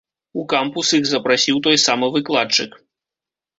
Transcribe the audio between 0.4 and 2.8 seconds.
У кампус іх запрасіў той самы выкладчык.